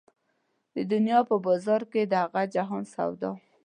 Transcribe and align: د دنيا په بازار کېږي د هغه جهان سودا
د 0.75 0.77
دنيا 0.91 1.19
په 1.29 1.35
بازار 1.45 1.81
کېږي 1.91 2.09
د 2.11 2.13
هغه 2.23 2.41
جهان 2.53 2.83
سودا 2.93 3.31